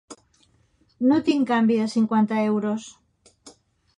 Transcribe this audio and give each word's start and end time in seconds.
No 1.11 1.19
tinc 1.27 1.51
canvi 1.51 1.77
de 1.81 1.85
cinquanta 1.95 2.41
euros. 2.53 2.87